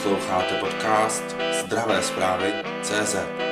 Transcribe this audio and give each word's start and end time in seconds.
Posloucháte 0.00 0.54
podcast 0.54 1.36
Zdravé 1.60 2.02
zprávy 2.02 2.52
CZ. 2.82 3.49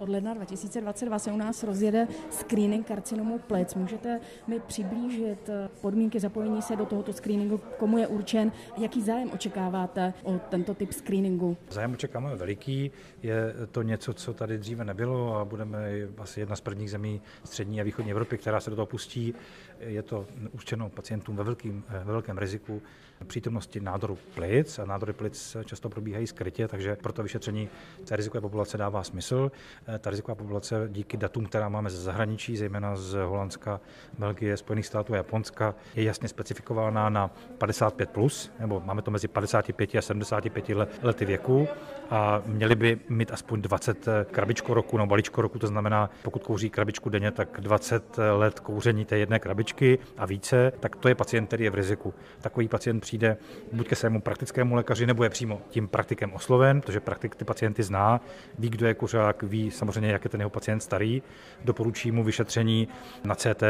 Od 0.00 0.08
ledna 0.08 0.34
2022 0.34 1.18
se 1.18 1.32
u 1.32 1.36
nás 1.36 1.62
rozjede 1.62 2.08
screening 2.30 2.86
karcinomu 2.86 3.38
plic. 3.38 3.74
Můžete 3.74 4.20
mi 4.46 4.60
přiblížit 4.60 5.48
eh, 5.48 5.68
podmínky 5.80 6.20
zapojení 6.20 6.62
se 6.62 6.76
do 6.76 6.86
tohoto 6.86 7.12
screeningu, 7.12 7.60
komu 7.78 7.98
je 7.98 8.06
určen, 8.06 8.52
jaký 8.78 9.02
zájem 9.02 9.30
očekáváte 9.32 10.14
o 10.22 10.38
tento 10.48 10.74
typ 10.74 10.92
screeningu? 10.92 11.56
Zájem 11.70 11.92
očekáváme 11.92 12.36
veliký, 12.36 12.90
je 13.22 13.54
to 13.70 13.82
něco, 13.82 14.14
co 14.14 14.34
tady 14.34 14.58
dříve 14.58 14.84
nebylo 14.84 15.36
a 15.36 15.44
budeme 15.44 15.88
asi 16.18 16.40
jedna 16.40 16.56
z 16.56 16.60
prvních 16.60 16.90
zemí 16.90 17.20
střední 17.44 17.80
a 17.80 17.84
východní 17.84 18.10
Evropy, 18.10 18.38
která 18.38 18.60
se 18.60 18.70
do 18.70 18.76
toho 18.76 18.86
pustí. 18.86 19.34
Je 19.80 20.02
to 20.02 20.26
určeno 20.52 20.88
pacientům 20.88 21.36
ve, 21.36 21.44
velkým, 21.44 21.84
ve 21.88 22.12
velkém 22.12 22.38
riziku 22.38 22.82
přítomnosti 23.26 23.80
nádoru 23.80 24.18
plic 24.34 24.78
a 24.78 24.84
nádory 24.84 25.12
plic 25.12 25.56
často 25.64 25.88
probíhají 25.88 26.26
skrytě, 26.26 26.68
takže 26.68 26.96
proto 26.96 27.22
vyšetření 27.22 27.68
té 28.04 28.16
rizikové 28.16 28.40
populace 28.40 28.78
dává 28.78 29.02
smysl. 29.02 29.50
Ta 29.98 30.10
riziková 30.10 30.34
populace 30.34 30.88
díky 30.88 31.16
datům, 31.16 31.46
která 31.46 31.68
máme 31.68 31.90
ze 31.90 32.02
zahraničí, 32.02 32.56
zejména 32.56 32.96
z 32.96 33.14
Holandska, 33.14 33.80
Belgie, 34.18 34.56
Spojených 34.56 34.86
států 34.86 35.12
a 35.12 35.16
Japonska, 35.16 35.74
je 35.94 36.04
jasně 36.04 36.28
specifikována 36.28 37.08
na 37.08 37.30
55+, 37.58 38.06
plus, 38.06 38.52
nebo 38.58 38.82
máme 38.84 39.02
to 39.02 39.10
mezi 39.10 39.28
55 39.28 39.94
a 39.94 40.02
75 40.02 40.64
lety 41.02 41.24
věku 41.24 41.68
a 42.10 42.42
měli 42.46 42.74
by 42.74 42.98
mít 43.08 43.32
aspoň 43.32 43.62
20 43.62 44.06
krabičko 44.30 44.74
roku 44.74 44.96
nebo 44.96 45.06
balíčko 45.06 45.42
roku, 45.42 45.58
to 45.58 45.66
znamená, 45.66 46.10
pokud 46.22 46.42
kouří 46.42 46.70
krabičku 46.70 47.10
denně, 47.10 47.30
tak 47.30 47.60
20 47.60 48.16
let 48.32 48.60
kouření 48.60 49.04
té 49.04 49.18
jedné 49.18 49.38
krabičky 49.38 49.98
a 50.18 50.26
více, 50.26 50.72
tak 50.80 50.96
to 50.96 51.08
je 51.08 51.14
pacient, 51.14 51.46
který 51.46 51.64
je 51.64 51.70
v 51.70 51.74
riziku. 51.74 52.14
Takový 52.40 52.68
pacient 52.68 53.00
přijde 53.00 53.36
buď 53.72 53.88
ke 53.88 53.96
svému 53.96 54.20
praktickému 54.20 54.74
lékaři, 54.74 55.06
nebo 55.06 55.24
je 55.24 55.30
přímo 55.30 55.60
tím 55.70 55.88
praktikem 55.88 56.32
osloven, 56.32 56.80
protože 56.80 57.00
praktik 57.00 57.34
ty 57.34 57.44
pacienty 57.44 57.82
zná, 57.82 58.20
ví, 58.58 58.70
kdo 58.70 58.86
je 58.86 58.94
kuřák, 58.94 59.42
ví 59.42 59.70
samozřejmě, 59.70 60.10
jak 60.10 60.24
je 60.24 60.30
ten 60.30 60.40
jeho 60.40 60.50
pacient 60.50 60.80
starý, 60.80 61.22
doporučí 61.64 62.10
mu 62.10 62.24
vyšetření 62.24 62.88
na 63.24 63.34
CT 63.34 63.62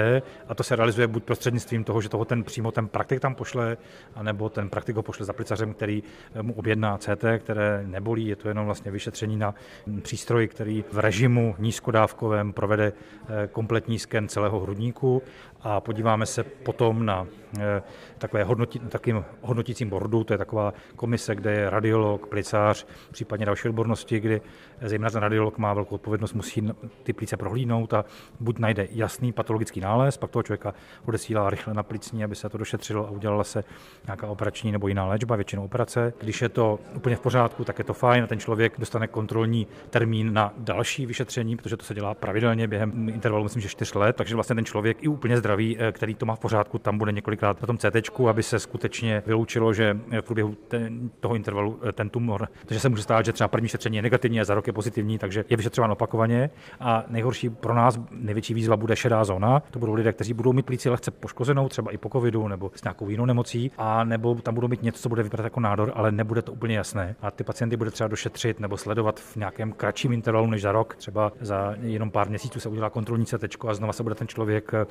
a 0.48 0.54
to 0.54 0.62
se 0.62 0.76
realizuje 0.76 1.06
buď 1.06 1.24
prostřednictvím 1.24 1.84
toho, 1.84 2.00
že 2.00 2.08
toho 2.08 2.24
ten 2.24 2.44
přímo 2.44 2.72
ten 2.72 2.88
praktik 2.88 3.20
tam 3.20 3.34
pošle, 3.34 3.76
anebo 4.14 4.48
ten 4.48 4.68
praktik 4.68 4.96
ho 4.96 5.02
pošle 5.02 5.26
za 5.26 5.32
plicařem, 5.32 5.74
který 5.74 6.02
mu 6.42 6.52
objedná 6.52 6.98
CT, 6.98 7.24
které 7.38 7.82
nebolí, 7.86 8.29
je 8.30 8.36
to 8.36 8.48
jenom 8.48 8.66
vlastně 8.66 8.90
vyšetření 8.90 9.36
na 9.36 9.54
přístroj, 10.02 10.48
který 10.48 10.84
v 10.92 10.98
režimu 10.98 11.54
nízkodávkovém 11.58 12.52
provede 12.52 12.92
eh, 12.92 13.48
kompletní 13.52 13.98
sken 13.98 14.28
celého 14.28 14.60
hrudníku 14.60 15.22
a 15.62 15.80
podíváme 15.80 16.26
se 16.26 16.44
potom 16.44 17.06
na 17.06 17.26
eh, 17.58 17.82
takové 18.18 18.44
hodnotí, 18.44 18.78
takým 18.78 19.24
hodnotícím 19.42 19.88
bordu, 19.88 20.24
to 20.24 20.34
je 20.34 20.38
taková 20.38 20.74
komise, 20.96 21.34
kde 21.34 21.52
je 21.52 21.70
radiolog, 21.70 22.26
plicář, 22.26 22.86
případně 23.10 23.46
další 23.46 23.68
odbornosti, 23.68 24.20
kdy 24.20 24.40
zejména 24.82 25.10
ten 25.10 25.20
radiolog 25.20 25.58
má 25.58 25.74
velkou 25.74 25.94
odpovědnost, 25.94 26.32
musí 26.32 26.70
ty 27.02 27.12
plíce 27.12 27.36
prohlídnout 27.36 27.94
a 27.94 28.04
buď 28.40 28.58
najde 28.58 28.88
jasný 28.90 29.32
patologický 29.32 29.80
nález, 29.80 30.16
pak 30.16 30.30
toho 30.30 30.42
člověka 30.42 30.74
odesílá 31.06 31.50
rychle 31.50 31.74
na 31.74 31.82
plicní, 31.82 32.24
aby 32.24 32.36
se 32.36 32.48
to 32.48 32.58
došetřilo 32.58 33.06
a 33.06 33.10
udělala 33.10 33.44
se 33.44 33.64
nějaká 34.06 34.26
operační 34.26 34.72
nebo 34.72 34.88
jiná 34.88 35.06
léčba, 35.06 35.36
většinou 35.36 35.64
operace. 35.64 36.12
Když 36.20 36.42
je 36.42 36.48
to 36.48 36.78
úplně 36.94 37.16
v 37.16 37.20
pořádku, 37.20 37.64
tak 37.64 37.78
je 37.78 37.84
to 37.84 37.94
fajn 37.94 38.24
a 38.24 38.26
ten 38.26 38.38
člověk 38.38 38.72
dostane 38.78 39.06
kontrolní 39.06 39.66
termín 39.90 40.32
na 40.32 40.52
další 40.58 41.06
vyšetření, 41.06 41.56
protože 41.56 41.76
to 41.76 41.84
se 41.84 41.94
dělá 41.94 42.14
pravidelně 42.14 42.68
během 42.68 43.08
intervalu, 43.08 43.44
myslím, 43.44 43.62
že 43.62 43.68
4 43.68 43.98
let, 43.98 44.16
takže 44.16 44.34
vlastně 44.34 44.54
ten 44.54 44.64
člověk 44.64 45.02
i 45.04 45.08
úplně 45.08 45.36
zdravý, 45.36 45.49
eh, 45.58 45.92
který 45.92 46.14
to 46.14 46.26
má 46.26 46.34
v 46.34 46.38
pořádku, 46.38 46.78
tam 46.78 46.98
bude 46.98 47.12
několikrát 47.12 47.60
na 47.60 47.66
tom 47.66 47.78
CT, 47.78 48.20
aby 48.28 48.42
se 48.42 48.58
skutečně 48.58 49.22
vyloučilo, 49.26 49.72
že 49.72 49.98
v 50.20 50.22
průběhu 50.22 50.54
ten, 50.68 51.10
toho 51.20 51.34
intervalu 51.34 51.78
eh, 51.88 51.92
ten 51.92 52.08
tumor, 52.08 52.48
takže 52.66 52.80
se 52.80 52.88
může 52.88 53.02
stát, 53.02 53.24
že 53.24 53.32
třeba 53.32 53.48
první 53.48 53.68
šetření 53.68 53.96
je 53.96 54.02
negativní 54.02 54.40
a 54.40 54.44
za 54.44 54.54
rok 54.54 54.66
je 54.66 54.72
pozitivní, 54.72 55.18
takže 55.18 55.44
je 55.48 55.56
vyšetřován 55.56 55.90
opakovaně. 55.90 56.50
A 56.80 57.04
nejhorší 57.08 57.50
pro 57.50 57.74
nás, 57.74 58.00
největší 58.10 58.54
výzva 58.54 58.76
bude 58.76 58.96
šedá 58.96 59.24
zóna. 59.24 59.62
To 59.70 59.78
budou 59.78 59.94
lidé, 59.94 60.12
kteří 60.12 60.34
budou 60.34 60.52
mít 60.52 60.66
plíci 60.66 60.90
lehce 60.90 61.10
poškozenou, 61.10 61.68
třeba 61.68 61.90
i 61.90 61.96
po 61.96 62.08
covidu 62.08 62.48
nebo 62.48 62.70
s 62.74 62.84
nějakou 62.84 63.08
jinou 63.08 63.26
nemocí, 63.26 63.70
a 63.78 64.04
nebo 64.04 64.34
tam 64.34 64.54
budou 64.54 64.68
mít 64.68 64.82
něco, 64.82 65.02
co 65.02 65.08
bude 65.08 65.22
vypadat 65.22 65.44
jako 65.44 65.60
nádor, 65.60 65.92
ale 65.94 66.12
nebude 66.12 66.42
to 66.42 66.52
úplně 66.52 66.76
jasné. 66.76 67.16
A 67.20 67.30
ty 67.30 67.44
pacienty 67.44 67.76
bude 67.76 67.90
třeba 67.90 68.08
došetřit 68.08 68.60
nebo 68.60 68.76
sledovat 68.76 69.20
v 69.20 69.36
nějakém 69.36 69.72
kratším 69.72 70.12
intervalu 70.12 70.46
než 70.46 70.62
za 70.62 70.72
rok. 70.72 70.96
Třeba 70.96 71.32
za 71.40 71.74
jenom 71.80 72.10
pár 72.10 72.28
měsíců 72.28 72.60
se 72.60 72.68
udělá 72.68 72.90
kontrolní 72.90 73.26
CT 73.26 73.64
a 73.68 73.74
znova 73.74 73.92
se 73.92 74.02
bude 74.02 74.14
ten 74.14 74.28
člověk 74.28 74.74
eh, 74.74 74.86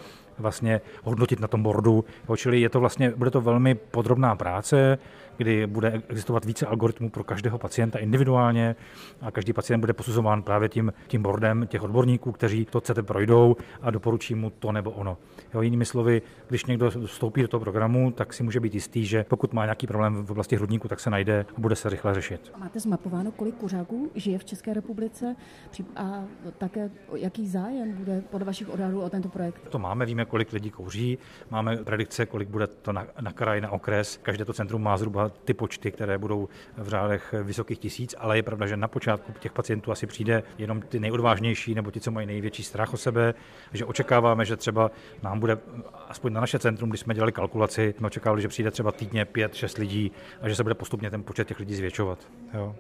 vlastně 0.50 0.82
hodnotit 1.04 1.40
na 1.40 1.48
tom 1.48 1.64
bordu. 1.64 2.06
Čili 2.38 2.62
je 2.62 2.70
to 2.70 2.80
vlastně, 2.80 3.14
bude 3.16 3.32
to 3.32 3.42
velmi 3.42 3.76
podrobná 3.76 4.36
práce, 4.36 4.98
kdy 5.38 5.68
bude 5.68 6.02
existovat 6.10 6.46
více 6.46 6.66
algoritmů 6.66 7.10
pro 7.10 7.24
každého 7.24 7.58
pacienta 7.58 8.00
individuálně 8.00 8.76
a 9.22 9.32
každý 9.32 9.54
pacient 9.54 9.80
bude 9.80 9.94
posuzován 9.94 10.44
právě 10.44 10.70
tím, 10.70 10.94
tím 11.08 11.22
bordem 11.22 11.68
těch 11.68 11.84
odborníků, 11.84 12.32
kteří 12.32 12.66
to 12.66 12.82
CT 12.82 13.00
projdou 13.02 13.56
a 13.82 13.92
doporučí 13.92 14.36
mu 14.36 14.50
to 14.50 14.72
nebo 14.72 14.92
ono. 14.92 15.18
Jo, 15.54 15.62
jinými 15.62 15.86
slovy, 15.86 16.22
když 16.48 16.66
někdo 16.66 16.92
vstoupí 17.06 17.42
do 17.42 17.48
toho 17.48 17.62
programu, 17.62 18.12
tak 18.12 18.34
si 18.34 18.44
může 18.44 18.60
být 18.60 18.74
jistý, 18.74 19.06
že 19.06 19.26
pokud 19.30 19.54
má 19.54 19.66
nějaký 19.66 19.88
problém 19.88 20.26
v 20.26 20.31
oblasti 20.31 20.56
hrudníku, 20.56 20.88
tak 20.88 21.00
se 21.00 21.10
najde 21.10 21.46
a 21.58 21.60
bude 21.60 21.76
se 21.76 21.90
rychle 21.90 22.14
řešit. 22.14 22.52
Máte 22.58 22.80
zmapováno, 22.80 23.31
kolik 23.31 23.56
kuřáků 23.56 24.12
žije 24.16 24.38
v 24.38 24.46
České 24.46 24.74
republice 24.74 25.36
a 25.96 26.24
také 26.58 26.90
jaký 27.16 27.48
zájem 27.48 27.94
bude 27.94 28.22
podle 28.30 28.46
vašich 28.46 28.70
odhadů 28.70 29.02
o 29.02 29.10
tento 29.10 29.30
projekt? 29.30 29.62
To 29.70 29.80
máme, 29.80 30.06
víme, 30.06 30.26
kolik 30.26 30.39
lidí 30.54 30.72
kouří, 30.72 31.18
máme 31.50 31.78
predikce, 31.78 32.26
kolik 32.26 32.50
bude 32.50 32.68
to 32.68 32.94
na, 32.94 33.08
na 33.22 33.32
kraj, 33.32 33.62
na 33.62 33.72
okres. 33.72 34.20
Každé 34.24 34.46
to 34.46 34.54
centrum 34.54 34.84
má 34.84 34.98
zhruba 34.98 35.30
ty 35.30 35.54
počty, 35.54 35.92
které 35.92 36.18
budou 36.18 36.50
v 36.78 36.88
řádech 36.88 37.34
vysokých 37.44 37.80
tisíc, 37.80 38.16
ale 38.18 38.38
je 38.38 38.44
pravda, 38.44 38.68
že 38.68 38.78
na 38.78 38.88
počátku 38.88 39.34
těch 39.40 39.52
pacientů 39.52 39.92
asi 39.92 40.08
přijde 40.08 40.44
jenom 40.58 40.82
ty 40.82 41.00
nejodvážnější 41.00 41.76
nebo 41.76 41.92
ti, 41.92 42.00
co 42.00 42.12
mají 42.12 42.28
největší 42.28 42.64
strach 42.64 42.94
o 42.94 42.98
sebe, 42.98 43.34
že 43.74 43.86
očekáváme, 43.86 44.46
že 44.46 44.56
třeba 44.58 44.92
nám 45.24 45.40
bude, 45.40 45.58
aspoň 46.08 46.34
na 46.34 46.42
naše 46.42 46.60
centrum, 46.60 46.90
když 46.90 47.02
jsme 47.02 47.14
dělali 47.14 47.32
kalkulaci, 47.32 47.94
jsme 47.98 48.08
očekávali, 48.08 48.42
že 48.42 48.48
přijde 48.48 48.72
třeba 48.72 48.92
týdně 48.92 49.26
5-6 49.26 49.80
lidí 49.80 50.12
a 50.42 50.50
že 50.50 50.56
se 50.56 50.64
bude 50.64 50.76
postupně 50.76 51.10
ten 51.10 51.24
počet 51.24 51.48
těch 51.48 51.60
lidí 51.60 51.76
zvětšovat. 51.76 52.20
Jo. 52.54 52.76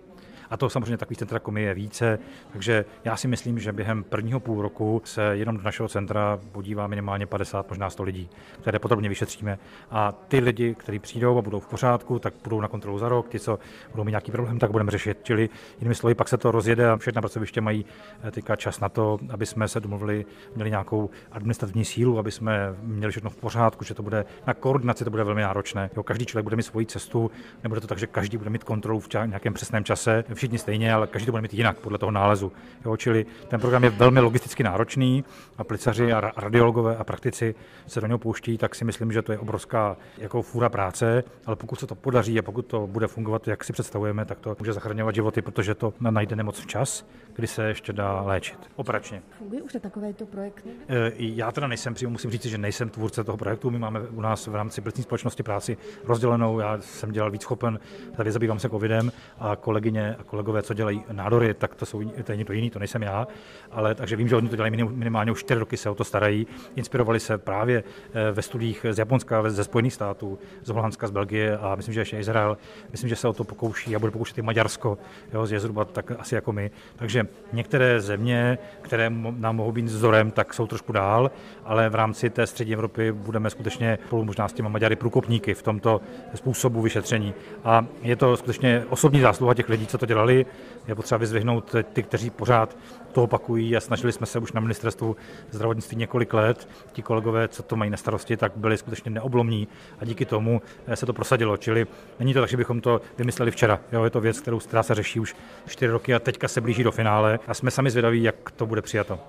A 0.49 0.57
to 0.57 0.69
samozřejmě 0.69 0.97
takových 0.97 1.17
centra 1.17 1.35
jako 1.35 1.57
je 1.57 1.73
více, 1.73 2.19
takže 2.51 2.85
já 3.05 3.15
si 3.15 3.27
myslím, 3.27 3.59
že 3.59 3.71
během 3.71 4.03
prvního 4.03 4.39
půl 4.39 4.61
roku 4.61 5.01
se 5.05 5.37
jenom 5.37 5.57
do 5.57 5.63
našeho 5.63 5.89
centra 5.89 6.39
podívá 6.51 6.87
minimálně 6.87 7.25
50, 7.25 7.69
možná 7.69 7.89
100 7.89 8.03
lidí, 8.03 8.29
které 8.61 8.79
podrobně 8.79 9.09
vyšetříme. 9.09 9.59
A 9.91 10.11
ty 10.11 10.39
lidi, 10.39 10.75
kteří 10.75 10.99
přijdou 10.99 11.37
a 11.37 11.41
budou 11.41 11.59
v 11.59 11.67
pořádku, 11.67 12.19
tak 12.19 12.33
budou 12.43 12.61
na 12.61 12.67
kontrolu 12.67 12.99
za 12.99 13.09
rok, 13.09 13.29
ti, 13.29 13.39
co 13.39 13.59
budou 13.91 14.03
mít 14.03 14.11
nějaký 14.11 14.31
problém, 14.31 14.59
tak 14.59 14.71
budeme 14.71 14.91
řešit. 14.91 15.17
Čili 15.23 15.49
jinými 15.79 15.95
slovy, 15.95 16.15
pak 16.15 16.27
se 16.27 16.37
to 16.37 16.51
rozjede 16.51 16.89
a 16.89 16.97
všechna 16.97 17.21
pracoviště 17.21 17.61
mají 17.61 17.85
eh, 18.23 18.31
teďka 18.31 18.55
čas 18.55 18.79
na 18.79 18.89
to, 18.89 19.19
aby 19.29 19.45
jsme 19.45 19.67
se 19.67 19.79
domluvili, 19.79 20.25
měli 20.55 20.69
nějakou 20.69 21.09
administrativní 21.31 21.85
sílu, 21.85 22.19
aby 22.19 22.31
jsme 22.31 22.75
měli 22.81 23.11
všechno 23.11 23.29
v 23.29 23.35
pořádku, 23.35 23.83
že 23.83 23.93
to 23.93 24.03
bude 24.03 24.25
na 24.47 24.53
koordinaci 24.53 25.03
to 25.03 25.09
bude 25.09 25.23
velmi 25.23 25.41
náročné. 25.41 25.89
Jo, 25.95 26.03
každý 26.03 26.25
člověk 26.25 26.43
bude 26.43 26.55
mít 26.55 26.63
svoji 26.63 26.85
cestu, 26.85 27.31
nebude 27.63 27.81
to 27.81 27.87
tak, 27.87 27.97
že 27.97 28.07
každý 28.07 28.37
bude 28.37 28.49
mít 28.49 28.63
kontrolu 28.63 28.99
v 28.99 29.07
nějakém 29.25 29.53
přesném 29.53 29.83
čase 29.83 30.23
všichni 30.39 30.57
stejně, 30.57 30.93
ale 30.93 31.07
každý 31.07 31.25
to 31.25 31.31
bude 31.31 31.41
mít 31.41 31.53
jinak 31.53 31.79
podle 31.79 31.97
toho 31.97 32.11
nálezu. 32.11 32.51
Jo, 32.85 32.97
čili 32.97 33.25
ten 33.47 33.59
program 33.59 33.83
je 33.83 33.89
velmi 33.89 34.19
logisticky 34.19 34.63
náročný 34.63 35.23
a 35.57 35.63
plicaři 35.63 36.13
a 36.13 36.31
radiologové 36.37 36.97
a 36.97 37.03
praktici 37.03 37.55
se 37.87 38.01
do 38.01 38.07
něho 38.07 38.19
pouští, 38.19 38.57
tak 38.57 38.75
si 38.75 38.85
myslím, 38.85 39.11
že 39.11 39.21
to 39.21 39.31
je 39.31 39.37
obrovská 39.37 39.97
jako 40.17 40.41
fůra 40.41 40.69
práce, 40.69 41.23
ale 41.45 41.55
pokud 41.55 41.79
se 41.79 41.87
to 41.87 41.95
podaří 41.95 42.39
a 42.39 42.41
pokud 42.41 42.65
to 42.65 42.87
bude 42.87 43.07
fungovat, 43.07 43.47
jak 43.47 43.63
si 43.63 43.73
představujeme, 43.73 44.25
tak 44.25 44.39
to 44.39 44.55
může 44.59 44.73
zachraňovat 44.73 45.15
životy, 45.15 45.41
protože 45.41 45.75
to 45.75 45.93
najde 45.99 46.35
nemoc 46.35 46.59
včas, 46.59 47.05
kdy 47.35 47.47
se 47.47 47.67
ještě 47.67 47.93
dá 47.93 48.21
léčit 48.21 48.59
operačně. 48.75 49.21
Funguje 49.37 49.61
už 49.61 49.75
takovýto 49.81 50.25
projekt? 50.25 50.65
E, 50.89 51.11
já 51.17 51.51
teda 51.51 51.67
nejsem 51.67 51.93
přímo, 51.93 52.11
musím 52.11 52.31
říct, 52.31 52.45
že 52.45 52.57
nejsem 52.57 52.89
tvůrce 52.89 53.23
toho 53.23 53.37
projektu. 53.37 53.69
My 53.69 53.79
máme 53.79 53.99
u 54.01 54.21
nás 54.21 54.47
v 54.47 54.55
rámci 54.55 54.81
plicní 54.81 55.03
společnosti 55.03 55.43
práci 55.43 55.77
rozdělenou. 56.03 56.59
Já 56.59 56.77
jsem 56.81 57.11
dělal 57.11 57.31
víc 57.31 57.41
schopen, 57.41 57.79
tady 58.15 58.31
zabývám 58.31 58.59
se 58.59 58.69
covidem 58.69 59.11
a 59.39 59.55
kolegyně 59.55 60.15
a 60.19 60.23
kolegové, 60.29 60.61
co 60.61 60.73
dělají 60.73 61.03
nádory, 61.11 61.53
tak 61.53 61.75
to, 61.75 61.85
jsou, 61.85 62.03
to 62.09 62.31
je 62.31 62.37
někdo 62.37 62.53
jiný, 62.53 62.69
to 62.69 62.79
nejsem 62.79 63.03
já, 63.03 63.27
ale 63.71 63.95
takže 63.95 64.15
vím, 64.15 64.27
že 64.27 64.35
oni 64.35 64.49
to 64.49 64.55
dělají 64.55 64.71
minimálně 64.71 65.31
už 65.31 65.39
4 65.39 65.59
roky 65.59 65.77
se 65.77 65.89
o 65.89 65.95
to 65.95 66.03
starají. 66.03 66.47
Inspirovali 66.75 67.19
se 67.19 67.37
právě 67.37 67.83
eh, 68.13 68.31
ve 68.31 68.41
studiích 68.41 68.85
z 68.91 68.99
Japonska, 68.99 69.49
ze 69.49 69.63
Spojených 69.63 69.93
států, 69.93 70.39
z 70.63 70.69
Holandska, 70.69 71.07
z 71.07 71.11
Belgie 71.11 71.57
a 71.57 71.75
myslím, 71.75 71.93
že 71.93 72.01
ještě 72.01 72.19
Izrael. 72.19 72.57
Myslím, 72.91 73.09
že 73.09 73.15
se 73.15 73.27
o 73.27 73.33
to 73.33 73.43
pokouší 73.43 73.95
a 73.95 73.99
bude 73.99 74.11
pokoušet 74.11 74.37
i 74.37 74.41
Maďarsko, 74.41 74.97
jo, 75.33 75.47
je 75.51 75.59
zhruba 75.59 75.85
tak 75.85 76.11
asi 76.19 76.35
jako 76.35 76.51
my. 76.51 76.71
Takže 76.95 77.27
některé 77.53 78.01
země, 78.01 78.57
které 78.81 79.09
nám 79.37 79.55
mohou 79.55 79.71
být 79.71 79.85
vzorem, 79.85 80.31
tak 80.31 80.53
jsou 80.53 80.67
trošku 80.67 80.91
dál, 80.91 81.31
ale 81.65 81.89
v 81.89 81.95
rámci 81.95 82.29
té 82.29 82.47
střední 82.47 82.73
Evropy 82.73 83.11
budeme 83.11 83.49
skutečně 83.49 83.99
spolu 84.05 84.25
možná 84.25 84.47
s 84.47 84.53
těmi 84.53 84.69
Maďary 84.69 84.95
průkopníky 84.95 85.53
v 85.53 85.63
tomto 85.63 86.01
způsobu 86.35 86.81
vyšetření. 86.81 87.33
A 87.63 87.85
je 88.01 88.15
to 88.15 88.37
skutečně 88.37 88.85
osobní 88.89 89.21
zásluha 89.21 89.53
těch 89.53 89.69
lidí, 89.69 89.87
co 89.87 89.97
to 89.97 90.05
dělají 90.05 90.18
dělali. 90.19 90.45
Je 90.87 90.95
potřeba 90.95 91.17
vyzvihnout 91.17 91.75
ty, 91.93 92.03
kteří 92.03 92.29
pořád 92.29 92.77
to 93.11 93.23
opakují 93.23 93.77
a 93.77 93.79
snažili 93.79 94.13
jsme 94.13 94.25
se 94.25 94.39
už 94.39 94.51
na 94.51 94.61
ministerstvu 94.61 95.15
zdravotnictví 95.51 95.97
několik 95.97 96.33
let. 96.33 96.67
Ti 96.91 97.01
kolegové, 97.01 97.47
co 97.47 97.63
to 97.63 97.75
mají 97.75 97.91
na 97.91 97.97
starosti, 97.97 98.37
tak 98.37 98.51
byli 98.55 98.77
skutečně 98.77 99.11
neoblomní 99.11 99.67
a 99.99 100.05
díky 100.05 100.25
tomu 100.25 100.61
se 100.93 101.05
to 101.05 101.13
prosadilo. 101.13 101.57
Čili 101.57 101.87
není 102.19 102.33
to 102.33 102.39
tak, 102.39 102.49
že 102.49 102.57
bychom 102.57 102.81
to 102.81 103.01
vymysleli 103.17 103.51
včera. 103.51 103.79
Jo, 103.91 104.03
je 104.03 104.09
to 104.09 104.21
věc, 104.21 104.39
kterou, 104.39 104.59
která 104.59 104.83
se 104.83 104.95
řeší 104.95 105.19
už 105.19 105.35
čtyři 105.67 105.91
roky 105.91 106.15
a 106.15 106.19
teďka 106.19 106.47
se 106.47 106.61
blíží 106.61 106.83
do 106.83 106.91
finále 106.91 107.39
a 107.47 107.53
jsme 107.53 107.71
sami 107.71 107.91
zvědaví, 107.91 108.23
jak 108.23 108.51
to 108.51 108.65
bude 108.65 108.81
přijato. 108.81 109.19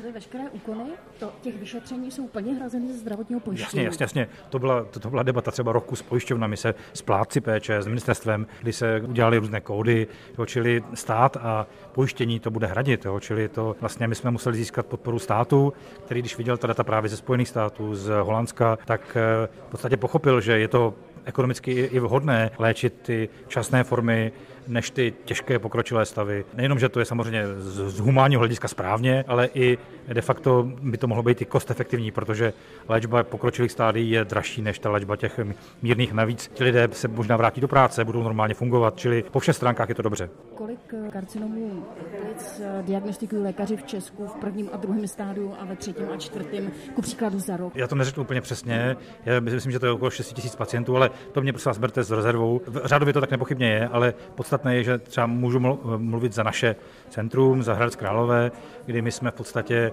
Čili 0.00 0.12
veškeré 0.12 0.44
úkony 0.50 0.84
to, 1.18 1.32
těch 1.42 1.58
vyšetření 1.58 2.10
jsou 2.10 2.28
plně 2.28 2.54
hrazeny 2.54 2.92
ze 2.92 2.98
zdravotního 2.98 3.40
pojištění. 3.40 3.84
Jasně, 3.84 4.02
jasně, 4.04 4.20
jasně. 4.20 4.28
To 4.50 4.58
byla, 4.58 4.84
to, 4.84 5.00
to 5.00 5.10
byla 5.10 5.22
debata 5.22 5.50
třeba 5.50 5.72
roku 5.72 5.96
s 5.96 6.02
pojišťovnami, 6.02 6.56
se 6.56 6.74
s 6.92 7.02
plátci 7.02 7.40
péče, 7.40 7.82
s 7.82 7.86
ministerstvem, 7.86 8.46
kdy 8.60 8.72
se 8.72 9.00
udělali 9.00 9.38
různé 9.38 9.60
kódy, 9.60 10.06
jo, 10.38 10.46
čili 10.46 10.82
stát 10.94 11.36
a 11.36 11.66
pojištění 11.92 12.40
to 12.40 12.50
bude 12.50 12.66
hradit. 12.66 13.04
Jo, 13.04 13.20
čili 13.20 13.48
to 13.48 13.76
vlastně 13.80 14.08
my 14.08 14.14
jsme 14.14 14.30
museli 14.30 14.56
získat 14.56 14.86
podporu 14.86 15.18
státu, 15.18 15.72
který 16.04 16.20
když 16.20 16.38
viděl 16.38 16.56
ta 16.56 16.66
data 16.66 16.84
právě 16.84 17.10
ze 17.10 17.16
Spojených 17.16 17.48
států, 17.48 17.94
z 17.94 18.22
Holandska, 18.22 18.78
tak 18.84 19.16
eh, 19.16 19.48
v 19.66 19.70
podstatě 19.70 19.96
pochopil, 19.96 20.40
že 20.40 20.58
je 20.58 20.68
to 20.68 20.94
ekonomicky 21.24 21.72
i 21.72 22.00
vhodné 22.00 22.50
léčit 22.58 22.94
ty 23.02 23.28
časné 23.48 23.84
formy 23.84 24.32
než 24.68 24.90
ty 24.90 25.14
těžké 25.24 25.58
pokročilé 25.58 26.06
stavy. 26.06 26.44
Nejenom, 26.54 26.78
že 26.78 26.88
to 26.88 26.98
je 26.98 27.04
samozřejmě 27.04 27.44
z, 27.58 27.90
z 27.90 27.98
humánního 28.00 28.38
hlediska 28.38 28.68
správně, 28.68 29.24
ale 29.28 29.48
i 29.54 29.78
de 30.12 30.20
facto 30.20 30.62
by 30.82 30.98
to 30.98 31.06
mohlo 31.06 31.22
být 31.22 31.42
i 31.42 31.44
kost 31.44 31.70
efektivní, 31.70 32.10
protože 32.10 32.52
léčba 32.88 33.22
pokročilých 33.22 33.72
stádií 33.72 34.10
je 34.10 34.24
dražší 34.24 34.62
než 34.62 34.78
ta 34.78 34.90
léčba 34.90 35.16
těch 35.16 35.40
mírných. 35.82 36.12
Navíc 36.12 36.50
ti 36.54 36.64
lidé 36.64 36.88
se 36.92 37.08
možná 37.08 37.36
vrátí 37.36 37.60
do 37.60 37.68
práce, 37.68 38.04
budou 38.04 38.22
normálně 38.22 38.54
fungovat, 38.54 38.96
čili 38.96 39.24
po 39.30 39.38
všech 39.38 39.56
stránkách 39.56 39.88
je 39.88 39.94
to 39.94 40.02
dobře. 40.02 40.30
Kolik 40.54 40.94
eh, 41.06 41.10
karcinomů 41.10 41.84
plic 42.20 42.60
eh, 42.64 42.82
diagnostikují 42.82 43.42
lékaři 43.42 43.76
v 43.76 43.82
Česku 43.82 44.26
v 44.26 44.34
prvním 44.34 44.70
a 44.72 44.76
druhém 44.76 45.08
stádiu 45.08 45.54
a 45.58 45.64
ve 45.64 45.76
třetím 45.76 46.06
a 46.14 46.16
čtvrtém, 46.16 46.70
ku 46.94 47.02
příkladu 47.02 47.38
za 47.38 47.56
rok? 47.56 47.76
Já 47.76 47.86
to 47.86 47.94
neřeknu 47.94 48.22
úplně 48.22 48.40
přesně, 48.40 48.96
já 49.24 49.40
myslím, 49.40 49.72
že 49.72 49.78
to 49.78 49.86
je 49.86 49.92
okolo 49.92 50.10
6 50.10 50.38
000 50.38 50.56
pacientů, 50.56 50.96
ale 50.96 51.10
to 51.32 51.40
mě 51.40 51.52
prosím 51.52 51.70
vás 51.70 51.78
berte 51.78 52.04
s 52.04 52.10
rezervou. 52.10 52.60
Řádově 52.84 53.14
to 53.14 53.20
tak 53.20 53.30
nepochybně 53.30 53.70
je, 53.70 53.88
ale 53.88 54.14
podstatné 54.50 54.76
je, 54.76 54.84
že 54.84 54.98
třeba 54.98 55.26
můžu 55.26 55.58
mluvit 55.96 56.32
za 56.32 56.42
naše 56.42 56.76
centrum, 57.10 57.62
za 57.62 57.74
Hradec 57.74 57.96
Králové, 57.96 58.50
kdy 58.86 59.02
my 59.02 59.12
jsme 59.12 59.30
v 59.30 59.34
podstatě 59.34 59.92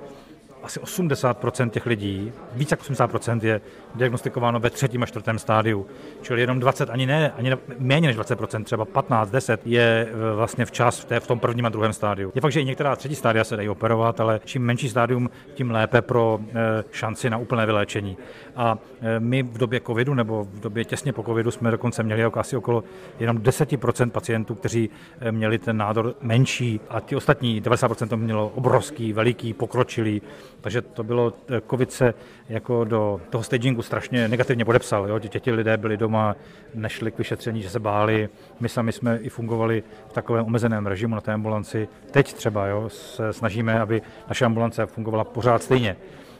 asi 0.63 0.79
80% 0.79 1.69
těch 1.69 1.85
lidí, 1.85 2.31
více 2.53 2.73
jak 2.73 2.81
80% 2.81 3.39
je 3.43 3.61
diagnostikováno 3.95 4.59
ve 4.59 4.69
třetím 4.69 5.03
a 5.03 5.05
čtvrtém 5.05 5.39
stádiu. 5.39 5.85
Čili 6.21 6.41
jenom 6.41 6.59
20, 6.59 6.89
ani 6.89 7.05
ne, 7.05 7.31
ani 7.31 7.51
méně 7.79 8.07
než 8.07 8.17
20%, 8.17 8.63
třeba 8.63 8.85
15, 8.85 9.31
10 9.31 9.67
je 9.67 10.07
e, 10.31 10.35
vlastně 10.35 10.65
včas 10.65 10.99
v, 10.99 11.05
té, 11.05 11.19
v 11.19 11.27
tom 11.27 11.39
prvním 11.39 11.65
a 11.65 11.69
druhém 11.69 11.93
stádiu. 11.93 12.31
Je 12.35 12.41
fakt, 12.41 12.51
že 12.51 12.61
i 12.61 12.65
některá 12.65 12.95
třetí 12.95 13.15
stádia 13.15 13.43
se 13.43 13.55
dají 13.55 13.69
operovat, 13.69 14.19
ale 14.19 14.39
čím 14.45 14.61
menší 14.61 14.89
stádium, 14.89 15.29
tím 15.53 15.71
lépe 15.71 16.01
pro 16.01 16.39
e, 16.49 16.83
šanci 16.91 17.29
na 17.29 17.37
úplné 17.37 17.65
vyléčení. 17.65 18.17
A 18.55 18.77
e, 19.01 19.19
my 19.19 19.43
v 19.43 19.57
době 19.57 19.81
covidu 19.81 20.13
nebo 20.13 20.43
v 20.43 20.59
době 20.59 20.85
těsně 20.85 21.13
po 21.13 21.23
covidu 21.23 21.51
jsme 21.51 21.71
dokonce 21.71 22.03
měli 22.03 22.21
jako 22.21 22.39
asi 22.39 22.57
okolo 22.57 22.83
jenom 23.19 23.37
10% 23.37 24.09
pacientů, 24.09 24.55
kteří 24.55 24.89
měli 25.31 25.57
ten 25.57 25.77
nádor 25.77 26.15
menší 26.21 26.79
a 26.89 26.99
ti 26.99 27.15
ostatní 27.15 27.61
90% 27.61 28.07
to 28.07 28.17
mělo 28.17 28.51
obrovský, 28.55 29.13
veliký, 29.13 29.53
pokročilý 29.53 30.21
takže 30.61 30.81
to 30.81 31.03
bylo, 31.03 31.33
eh, 31.49 31.61
covid 31.69 31.91
se 31.91 32.13
jako 32.49 32.83
do 32.83 33.21
toho 33.29 33.43
stagingu 33.43 33.81
strašně 33.81 34.27
negativně 34.27 34.65
podepsal. 34.65 35.09
Jo? 35.09 35.19
Ti 35.19 35.51
lidé 35.51 35.77
byli 35.77 35.97
doma, 35.97 36.35
nešli 36.73 37.11
k 37.11 37.17
vyšetření, 37.17 37.61
že 37.61 37.69
se 37.69 37.79
báli. 37.79 38.29
My 38.59 38.69
sami 38.69 38.91
jsme 38.91 39.17
i 39.17 39.29
fungovali 39.29 39.83
v 40.09 40.13
takovém 40.13 40.45
omezeném 40.45 40.87
režimu 40.87 41.15
na 41.15 41.21
té 41.21 41.33
ambulanci. 41.33 41.87
Teď 42.11 42.33
třeba 42.33 42.67
jo, 42.67 42.89
se 42.89 43.33
snažíme, 43.33 43.79
aby 43.79 44.01
naše 44.27 44.45
ambulance 44.45 44.85
fungovala 44.85 45.23
pořád 45.23 45.63
stejně. 45.63 45.95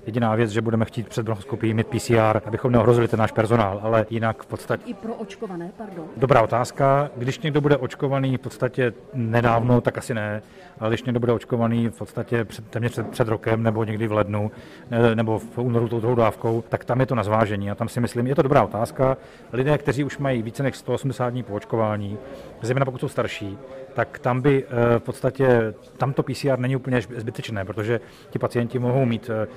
Jediná 0.08 0.36
věc, 0.36 0.52
že 0.52 0.62
budeme 0.62 0.86
chtít 0.86 1.08
před 1.08 1.24
bronchoskopií 1.24 1.74
mít 1.74 1.88
PCR, 1.88 2.42
abychom 2.46 2.72
neohrozili 2.72 3.08
ten 3.08 3.20
náš 3.20 3.32
personál, 3.32 3.80
ale 3.84 4.06
jinak 4.10 4.44
v 4.44 4.46
podstatě. 4.46 4.84
I 4.86 4.94
pro 4.94 5.14
očkované, 5.14 5.72
pardon. 5.78 6.06
Dobrá 6.18 6.42
otázka. 6.42 7.10
Když 7.16 7.40
někdo 7.40 7.62
bude 7.62 7.78
očkovaný 7.78 8.38
v 8.38 8.40
podstatě 8.40 8.94
nedávno, 9.14 9.82
tak 9.82 9.98
asi 9.98 10.14
ne, 10.14 10.42
ale 10.80 10.90
když 10.90 11.04
někdo 11.04 11.20
bude 11.20 11.34
očkovaný 11.34 11.88
v 11.88 11.98
podstatě 11.98 12.46
před, 12.46 12.68
téměř 12.68 12.92
před, 12.92 13.08
před 13.08 13.28
rokem 13.28 13.64
nebo 13.64 13.84
někdy 13.84 14.08
v 14.08 14.12
lednu 14.12 14.52
ne, 14.92 15.16
nebo 15.16 15.40
v 15.40 15.58
únoru 15.58 15.88
tou 15.88 16.00
druhou 16.00 16.16
dávkou, 16.16 16.64
tak 16.70 16.86
tam 16.86 17.00
je 17.00 17.06
to 17.06 17.16
na 17.16 17.24
zvážení. 17.24 17.72
A 17.72 17.76
tam 17.76 17.90
si 17.90 18.00
myslím, 18.00 18.28
je 18.28 18.36
to 18.36 18.42
dobrá 18.42 18.64
otázka. 18.64 19.18
Lidé, 19.54 19.78
kteří 19.78 20.04
už 20.04 20.18
mají 20.18 20.42
více 20.42 20.64
než 20.64 20.76
180 20.78 21.30
dní 21.30 21.44
po 21.44 21.54
očkování, 21.54 22.18
zejména 22.62 22.86
pokud 22.86 23.02
jsou 23.02 23.08
starší, 23.08 23.58
tak 23.94 24.20
tam 24.20 24.42
by 24.42 24.64
eh, 24.64 25.00
v 25.00 25.04
podstatě, 25.04 25.74
tamto 25.98 26.24
PCR 26.24 26.60
není 26.60 26.76
úplně 26.76 27.02
zbytečné, 27.02 27.66
protože 27.66 28.00
ti 28.30 28.40
pacienti 28.40 28.80
mohou 28.80 29.06
mít 29.06 29.30
eh, 29.30 29.48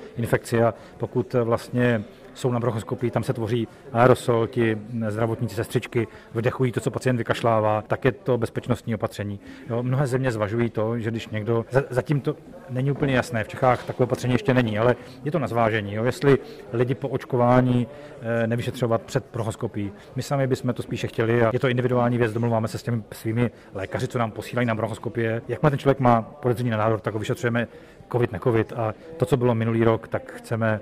infekci 0.41 0.63
a 0.63 0.73
pokud 0.97 1.35
eh, 1.35 1.41
vlastně 1.43 2.03
jsou 2.33 2.51
na 2.51 2.59
bronchoskopii, 2.59 3.11
tam 3.11 3.23
se 3.23 3.33
tvoří 3.33 3.67
aerosol, 3.93 4.47
ti 4.47 4.77
zdravotníci 5.09 5.55
sestřičky 5.55 6.07
vdechují 6.33 6.71
to, 6.71 6.79
co 6.79 6.91
pacient 6.91 7.17
vykašlává, 7.17 7.81
tak 7.81 8.05
je 8.05 8.11
to 8.11 8.37
bezpečnostní 8.37 8.95
opatření. 8.95 9.39
Jo, 9.69 9.83
mnohé 9.83 10.07
země 10.07 10.31
zvažují 10.31 10.69
to, 10.69 10.99
že 10.99 11.11
když 11.11 11.27
někdo, 11.27 11.65
zatím 11.89 12.21
to 12.21 12.35
není 12.69 12.91
úplně 12.91 13.15
jasné, 13.15 13.43
v 13.43 13.47
Čechách 13.47 13.83
takové 13.85 14.03
opatření 14.03 14.33
ještě 14.33 14.53
není, 14.53 14.79
ale 14.79 14.95
je 15.25 15.31
to 15.31 15.39
na 15.39 15.47
zvážení, 15.47 15.93
jo, 15.93 16.03
jestli 16.03 16.37
lidi 16.73 16.95
po 16.95 17.07
očkování 17.07 17.87
eh, 18.21 18.47
nevyšetřovat 18.47 19.01
před 19.01 19.25
bronchoskopií. 19.33 19.91
My 20.15 20.23
sami 20.23 20.47
bychom 20.47 20.73
to 20.73 20.83
spíše 20.83 21.07
chtěli 21.07 21.43
a 21.43 21.49
je 21.53 21.59
to 21.59 21.67
individuální 21.67 22.17
věc, 22.17 22.33
domluváme 22.33 22.67
se 22.67 22.77
s 22.77 22.83
těmi 22.83 23.03
svými 23.11 23.51
lékaři, 23.73 24.07
co 24.07 24.19
nám 24.19 24.31
posílají 24.31 24.67
na 24.67 24.75
bronchoskopie. 24.75 25.41
Jakmile 25.47 25.71
ten 25.71 25.79
člověk 25.79 25.99
má 25.99 26.21
podezření 26.21 26.69
na 26.69 26.77
nádor, 26.77 26.99
tak 26.99 27.13
ho 27.13 27.19
vyšetřujeme 27.19 27.67
covid, 28.11 28.31
necovid 28.31 28.73
a 28.73 28.93
to, 29.17 29.25
co 29.25 29.37
bylo 29.37 29.55
minulý 29.55 29.83
rok, 29.83 30.07
tak 30.07 30.31
chceme 30.31 30.79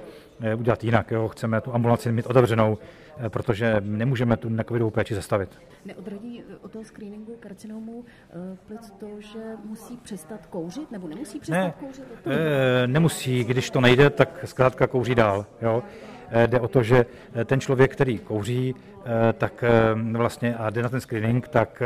udělat 0.56 0.84
jinak. 0.84 1.12
Jo. 1.12 1.28
Chceme 1.28 1.62
tu 1.62 1.76
ambulanci 1.76 2.12
mít 2.12 2.26
otevřenou, 2.26 2.78
eh, 3.18 3.30
protože 3.30 3.76
nemůžeme 3.80 4.38
tu 4.38 4.50
necovidovou 4.50 4.92
péči 4.92 5.16
zastavit. 5.16 5.50
Neodradí 5.86 6.44
eh, 6.50 6.58
od 6.62 6.72
toho 6.72 6.86
screeningu 6.86 7.36
karcinomu 7.40 8.06
plic 8.68 8.92
to, 9.00 9.08
že 9.20 9.40
musí 9.64 9.98
přestat 9.98 10.46
kouřit, 10.46 10.92
nebo 10.92 11.08
nemusí 11.08 11.40
přestat 11.40 11.64
ne, 11.64 11.74
kouřit? 11.80 12.04
E, 12.26 12.88
nemusí, 12.88 13.44
když 13.44 13.70
to 13.70 13.82
nejde, 13.82 14.10
tak 14.10 14.46
zkrátka 14.46 14.88
kouří 14.88 15.16
dál. 15.16 15.46
Jo. 15.62 15.84
Jde 16.46 16.60
o 16.60 16.68
to, 16.68 16.84
že 16.84 17.06
ten 17.46 17.60
člověk, 17.60 17.92
který 17.92 18.18
kouří, 18.18 18.76
tak 19.38 19.64
vlastně 20.12 20.56
a 20.56 20.70
jde 20.70 20.84
na 20.84 20.90
ten 20.90 21.02
screening, 21.02 21.48
tak 21.48 21.84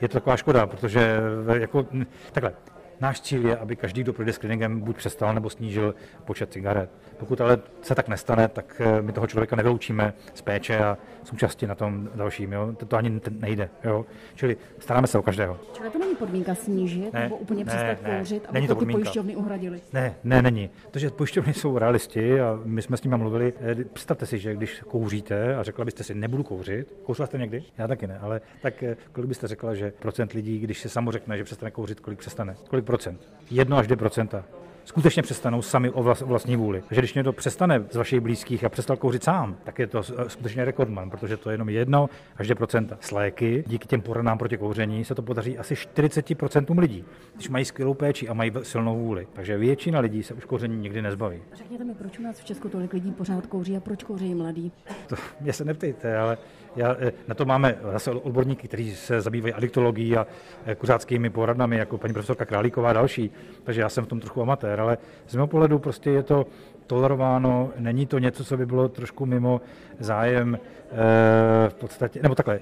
je 0.00 0.08
to 0.08 0.12
taková 0.12 0.36
škoda, 0.36 0.66
protože 0.66 1.20
jako, 1.58 1.86
takhle, 2.32 2.52
Náš 3.00 3.20
cíl 3.20 3.46
je, 3.46 3.56
aby 3.56 3.76
každý, 3.76 4.02
kdo 4.02 4.12
projde 4.12 4.32
screeningem, 4.32 4.80
buď 4.80 4.96
přestal 4.96 5.34
nebo 5.34 5.50
snížil 5.50 5.94
počet 6.24 6.52
cigaret. 6.52 6.90
Pokud 7.18 7.40
ale 7.40 7.58
se 7.82 7.94
tak 7.94 8.08
nestane, 8.08 8.48
tak 8.48 8.82
eh, 8.84 9.02
my 9.02 9.12
toho 9.12 9.26
člověka 9.26 9.56
nevyloučíme 9.56 10.12
z 10.34 10.42
péče 10.42 10.78
a 10.78 10.98
součástí 11.24 11.66
na 11.66 11.74
tom 11.74 12.08
dalším. 12.14 12.52
Jo? 12.52 12.72
To, 12.76 12.86
to 12.86 12.96
ani 12.96 13.20
nejde. 13.30 13.70
Jo? 13.84 14.06
Čili 14.34 14.56
staráme 14.78 15.06
se 15.06 15.18
o 15.18 15.22
každého. 15.22 15.58
Čili 15.72 15.90
to 15.90 15.98
není 15.98 16.14
podmínka 16.14 16.54
snížit 16.54 17.12
ne, 17.12 17.20
nebo 17.20 17.36
úplně 17.36 17.64
ne, 17.64 17.68
přestat 17.68 18.02
ne, 18.02 18.18
kouřit, 18.18 18.44
aby 18.48 18.54
není 18.54 18.68
to, 18.68 18.74
to 18.74 18.84
ty 18.84 18.92
pojišťovny 18.92 19.36
uhradili? 19.36 19.80
Ne, 19.92 20.14
ne, 20.24 20.42
není. 20.42 20.70
Protože 20.90 21.10
pojišťovny 21.10 21.54
jsou 21.54 21.78
realisti 21.78 22.40
a 22.40 22.60
my 22.64 22.82
jsme 22.82 22.96
s 22.96 23.02
nimi 23.02 23.16
mluvili. 23.16 23.52
Eh, 23.60 23.84
představte 23.84 24.26
si, 24.26 24.38
že 24.38 24.54
když 24.54 24.80
kouříte 24.80 25.56
a 25.56 25.62
řekla 25.62 25.84
byste 25.84 26.04
si, 26.04 26.14
nebudu 26.14 26.42
kouřit, 26.42 26.94
kouřila 27.02 27.26
jste 27.26 27.38
někdy? 27.38 27.64
Já 27.78 27.88
taky 27.88 28.06
ne, 28.06 28.18
ale 28.18 28.40
tak 28.62 28.82
eh, 28.82 28.96
kolik 29.12 29.28
byste 29.28 29.48
řekla, 29.48 29.74
že 29.74 29.92
procent 29.98 30.32
lidí, 30.32 30.58
když 30.58 30.80
se 30.80 30.88
samo 30.88 31.12
řekne, 31.12 31.38
že 31.38 31.44
přestane 31.44 31.70
kouřit, 31.70 32.00
kolik 32.00 32.18
přestane? 32.18 32.56
Kolik 32.68 32.84
procent? 32.90 33.28
Jedno 33.50 33.76
až 33.76 33.86
dvě 33.86 33.96
procenta 33.96 34.44
skutečně 34.90 35.22
přestanou 35.22 35.62
sami 35.62 35.90
o, 35.90 36.02
vlast, 36.02 36.22
o 36.22 36.26
vlastní 36.26 36.56
vůli. 36.56 36.82
Takže 36.88 37.00
když 37.00 37.14
někdo 37.14 37.32
přestane 37.32 37.84
z 37.90 37.96
vašich 37.96 38.20
blízkých 38.20 38.64
a 38.64 38.68
přestal 38.68 38.96
kouřit 38.96 39.24
sám, 39.24 39.56
tak 39.64 39.78
je 39.78 39.86
to 39.86 40.02
skutečně 40.02 40.64
rekordman, 40.64 41.10
protože 41.10 41.36
to 41.36 41.50
je 41.50 41.54
jenom 41.54 41.68
jedno 41.68 42.08
až 42.36 42.50
2% 42.50 42.96
s 43.00 43.10
léky. 43.10 43.64
Díky 43.66 43.88
těm 43.88 44.00
poradnám 44.00 44.38
proti 44.38 44.56
kouření 44.56 45.04
se 45.04 45.14
to 45.14 45.22
podaří 45.22 45.58
asi 45.58 45.74
40% 45.74 46.78
lidí, 46.78 47.04
když 47.34 47.48
mají 47.48 47.64
skvělou 47.64 47.94
péči 47.94 48.28
a 48.28 48.34
mají 48.34 48.52
silnou 48.62 48.98
vůli. 48.98 49.26
Takže 49.32 49.58
většina 49.58 50.00
lidí 50.00 50.22
se 50.22 50.34
už 50.34 50.44
kouření 50.44 50.76
nikdy 50.76 51.02
nezbaví. 51.02 51.42
Řekněte 51.52 51.84
mi, 51.84 51.94
proč 51.94 52.18
u 52.18 52.22
nás 52.22 52.40
v 52.40 52.44
Česku 52.44 52.68
tolik 52.68 52.92
lidí 52.92 53.12
pořád 53.12 53.46
kouří 53.46 53.76
a 53.76 53.80
proč 53.80 54.04
kouří 54.04 54.34
mladí? 54.34 54.72
To 55.06 55.16
mě 55.40 55.52
se 55.52 55.64
neptejte, 55.64 56.18
ale 56.18 56.38
já, 56.76 56.96
eh, 57.00 57.12
na 57.28 57.34
to 57.34 57.44
máme 57.44 57.78
zase 57.92 58.10
odborníky, 58.10 58.68
kteří 58.68 58.96
se 58.96 59.20
zabývají 59.20 59.54
adiktologií 59.54 60.16
a 60.16 60.26
eh, 60.66 60.74
kuřáckými 60.74 61.30
poradnami, 61.30 61.76
jako 61.76 61.98
paní 61.98 62.12
profesorka 62.12 62.44
Králíková 62.44 62.90
a 62.90 62.92
další. 62.92 63.30
Takže 63.64 63.80
já 63.80 63.88
jsem 63.88 64.04
v 64.04 64.08
tom 64.08 64.20
trochu 64.20 64.42
amatér, 64.42 64.80
ale 64.80 64.98
z 65.26 65.34
mého 65.34 65.46
pohledu 65.46 65.78
prostě 65.78 66.10
je 66.10 66.22
to 66.22 66.46
tolerováno, 66.86 67.70
není 67.78 68.06
to 68.06 68.18
něco, 68.18 68.44
co 68.44 68.56
by 68.56 68.66
bylo 68.66 68.88
trošku 68.88 69.26
mimo 69.26 69.60
zájem 69.98 70.58
eh, 70.58 71.68
v 71.68 71.74
podstatě, 71.74 72.20
nebo 72.22 72.34
takhle, 72.34 72.60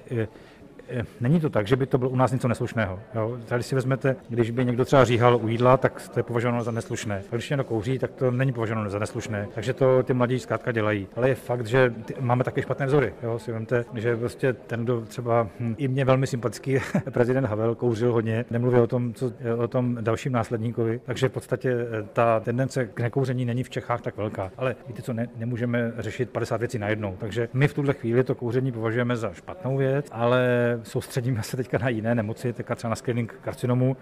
není 1.21 1.39
to 1.39 1.49
tak, 1.49 1.67
že 1.67 1.75
by 1.75 1.85
to 1.85 1.97
bylo 1.97 2.09
u 2.09 2.15
nás 2.15 2.31
něco 2.31 2.47
neslušného. 2.47 2.99
Jo? 3.15 3.37
Tady 3.45 3.63
si 3.63 3.75
vezmete, 3.75 4.15
když 4.29 4.51
by 4.51 4.65
někdo 4.65 4.85
třeba 4.85 5.05
říhal 5.05 5.39
u 5.43 5.47
jídla, 5.47 5.77
tak 5.77 6.09
to 6.13 6.19
je 6.19 6.23
považováno 6.23 6.63
za 6.63 6.71
neslušné. 6.71 7.23
A 7.31 7.35
když 7.35 7.49
někdo 7.49 7.63
kouří, 7.63 7.99
tak 7.99 8.11
to 8.11 8.31
není 8.31 8.53
považováno 8.53 8.89
za 8.89 8.99
neslušné. 8.99 9.47
Takže 9.53 9.73
to 9.73 10.03
ty 10.03 10.13
mladí 10.13 10.39
zkrátka 10.39 10.71
dělají. 10.71 11.07
Ale 11.15 11.29
je 11.29 11.35
fakt, 11.35 11.67
že 11.67 11.93
ty, 12.05 12.15
máme 12.19 12.43
také 12.43 12.61
špatné 12.61 12.85
vzory. 12.85 13.13
Jo? 13.23 13.39
Si 13.39 13.51
vemte, 13.51 13.85
že 13.95 14.17
prostě 14.17 14.53
ten, 14.53 14.83
kdo 14.83 15.01
třeba 15.01 15.47
hm, 15.59 15.75
i 15.77 15.87
mě 15.87 16.05
velmi 16.05 16.27
sympatický 16.27 16.77
prezident 17.11 17.45
Havel 17.45 17.75
kouřil 17.75 18.13
hodně, 18.13 18.45
nemluví 18.51 18.79
o 18.79 18.87
tom, 18.87 19.13
co, 19.13 19.31
o 19.57 19.67
tom 19.67 19.97
dalším 20.01 20.31
následníkovi. 20.31 21.01
Takže 21.05 21.29
v 21.29 21.31
podstatě 21.31 21.71
eh, 21.71 22.03
ta 22.13 22.39
tendence 22.39 22.85
k 22.85 22.99
nekouření 22.99 23.45
není 23.45 23.63
v 23.63 23.69
Čechách 23.69 24.01
tak 24.01 24.17
velká. 24.17 24.51
Ale 24.57 24.75
víte 24.87 25.01
co, 25.01 25.13
ne, 25.13 25.27
nemůžeme 25.37 25.91
řešit 25.97 26.29
50 26.29 26.57
věcí 26.57 26.79
najednou. 26.79 27.15
Takže 27.19 27.49
my 27.53 27.67
v 27.67 27.73
tuhle 27.73 27.93
chvíli 27.93 28.23
to 28.23 28.35
kouření 28.35 28.71
považujeme 28.71 29.15
za 29.15 29.33
špatnou 29.33 29.77
věc, 29.77 30.07
ale 30.11 30.78
soustředíme 30.83 31.43
se 31.43 31.57
teďka 31.57 31.77
na 31.77 31.89
jiné 31.89 32.15
nemoci, 32.15 32.53
teďka 32.53 32.75
třeba 32.75 32.89
na 32.89 32.95
screening 32.95 33.35
karcinomu 33.41 33.97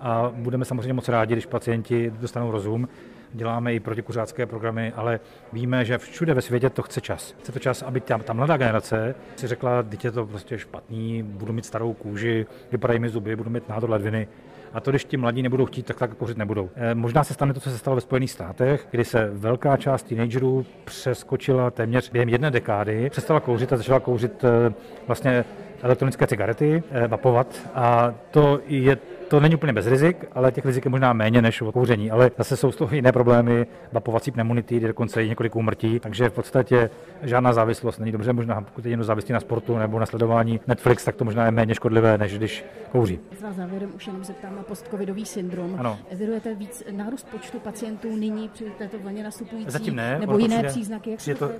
a 0.00 0.32
budeme 0.34 0.64
samozřejmě 0.64 0.92
moc 0.92 1.08
rádi, 1.08 1.34
když 1.34 1.46
pacienti 1.46 2.12
dostanou 2.20 2.50
rozum. 2.50 2.88
Děláme 3.32 3.74
i 3.74 3.80
protikuřácké 3.80 4.46
programy, 4.46 4.92
ale 4.96 5.20
víme, 5.52 5.84
že 5.84 5.98
všude 5.98 6.34
ve 6.34 6.42
světě 6.42 6.70
to 6.70 6.82
chce 6.82 7.00
čas. 7.00 7.34
Chce 7.40 7.52
to 7.52 7.58
čas, 7.58 7.82
aby 7.82 8.00
ta, 8.00 8.18
ta 8.18 8.32
mladá 8.32 8.56
generace 8.56 9.14
si 9.36 9.46
řekla, 9.46 9.84
je 10.04 10.12
to 10.12 10.26
prostě 10.26 10.58
špatný, 10.58 11.22
budu 11.22 11.52
mít 11.52 11.66
starou 11.66 11.92
kůži, 11.92 12.46
vypadají 12.72 13.00
mi 13.00 13.08
zuby, 13.08 13.36
budu 13.36 13.50
mít 13.50 13.68
nádor 13.68 13.90
ledviny. 13.90 14.28
A 14.72 14.80
to, 14.80 14.90
když 14.90 15.04
ti 15.04 15.16
mladí 15.16 15.42
nebudou 15.42 15.66
chtít, 15.66 15.86
tak 15.86 15.98
tak 15.98 16.14
kouřit 16.14 16.36
nebudou. 16.36 16.70
E, 16.74 16.94
možná 16.94 17.24
se 17.24 17.34
stane 17.34 17.54
to, 17.54 17.60
co 17.60 17.70
se 17.70 17.78
stalo 17.78 17.94
ve 17.94 18.00
Spojených 18.00 18.30
státech, 18.30 18.86
kdy 18.90 19.04
se 19.04 19.30
velká 19.32 19.76
část 19.76 20.02
teenagerů 20.02 20.66
přeskočila 20.84 21.70
téměř 21.70 22.10
během 22.10 22.28
jedné 22.28 22.50
dekády, 22.50 23.10
přestala 23.10 23.40
kouřit 23.40 23.72
a 23.72 23.76
začala 23.76 24.00
kouřit 24.00 24.44
e, 24.44 24.72
vlastně 25.06 25.44
elektronické 25.82 26.26
cigarety, 26.26 26.82
e, 26.90 27.08
vapovat. 27.08 27.46
A 27.74 28.14
to 28.30 28.60
je 28.66 28.98
to 29.30 29.40
není 29.40 29.54
úplně 29.54 29.72
bez 29.72 29.86
rizik, 29.86 30.24
ale 30.32 30.52
těch 30.52 30.66
rizik 30.66 30.84
je 30.84 30.90
možná 30.90 31.12
méně 31.12 31.42
než 31.42 31.62
u 31.62 31.72
kouření. 31.72 32.10
Ale 32.10 32.30
zase 32.38 32.56
jsou 32.56 32.72
z 32.72 32.76
toho 32.76 32.94
jiné 32.94 33.12
problémy, 33.12 33.66
vapovací 33.92 34.30
pneumonity, 34.30 34.80
dokonce 34.80 35.24
i 35.24 35.28
několik 35.28 35.56
úmrtí, 35.56 36.00
takže 36.00 36.28
v 36.28 36.32
podstatě 36.32 36.90
žádná 37.22 37.52
závislost 37.52 37.98
není 37.98 38.12
dobře. 38.12 38.32
Možná 38.32 38.60
pokud 38.60 38.84
je 38.84 38.88
někdo 38.90 39.04
závislý 39.04 39.32
na 39.32 39.40
sportu 39.40 39.78
nebo 39.78 39.98
na 39.98 40.06
sledování 40.06 40.60
Netflix, 40.66 41.04
tak 41.04 41.16
to 41.16 41.24
možná 41.24 41.44
je 41.44 41.50
méně 41.50 41.74
škodlivé, 41.74 42.18
než 42.18 42.38
když 42.38 42.64
kouří. 42.92 43.18
S 43.38 43.56
závěrem 43.56 43.90
už 43.96 44.06
jenom 44.06 44.24
zeptám 44.24 44.56
na 44.56 44.62
postcovidový 44.62 45.26
syndrom. 45.26 45.76
Ano. 45.78 45.98
Evidujete 46.10 46.54
víc 46.54 46.84
nárůst 46.90 47.28
počtu 47.30 47.58
pacientů 47.58 48.16
nyní 48.16 48.48
při 48.48 48.64
této 48.78 48.98
vlně 48.98 49.24
nastupující? 49.24 49.70
Zatím 49.70 49.96
ne. 49.96 50.18
Nebo 50.20 50.38
jiné 50.38 50.54
přijde, 50.54 50.68
příznaky? 50.68 51.16
Jak 51.26 51.38
to, 51.38 51.50